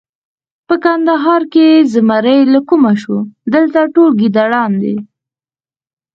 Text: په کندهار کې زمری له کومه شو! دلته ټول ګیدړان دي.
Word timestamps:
په 0.67 0.75
کندهار 0.85 1.41
کې 1.53 1.67
زمری 1.93 2.39
له 2.53 2.59
کومه 2.69 2.93
شو! 3.01 3.17
دلته 3.53 3.79
ټول 3.93 4.09
ګیدړان 4.21 4.71
دي. 4.81 4.95